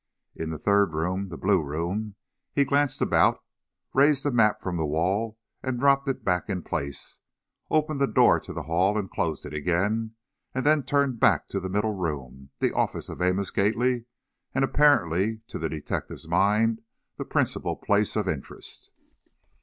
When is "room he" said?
1.61-2.65